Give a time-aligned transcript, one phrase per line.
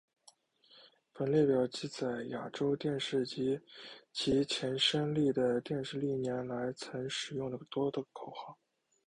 [1.13, 3.61] 本列表记载亚洲电视及
[4.11, 8.57] 其前身丽的电视历年来曾使用的多个口号。